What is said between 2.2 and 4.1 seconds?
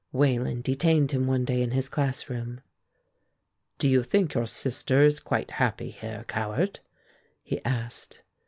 room. "Do you